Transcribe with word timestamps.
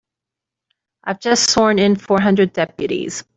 I've 1.03 1.19
just 1.19 1.49
sworn 1.51 1.77
in 1.77 1.95
four 1.95 2.19
hundred 2.19 2.53
deputies. 2.53 3.23